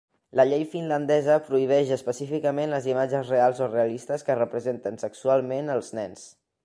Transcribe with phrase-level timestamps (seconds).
[0.39, 6.27] La llei finlandesa prohibeix específicament les imatges reals o realistes que representen sexualment els nens.